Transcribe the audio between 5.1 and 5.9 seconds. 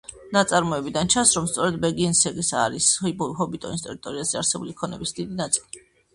დიდი ნაწილი.